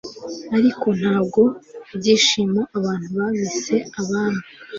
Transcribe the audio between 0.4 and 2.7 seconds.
Ariko ntabwo byishimo